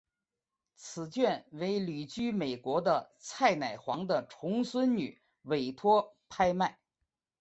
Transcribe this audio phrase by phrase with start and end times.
[0.75, 6.79] 此卷为旅居美国的蔡乃煌的重孙女委托拍卖。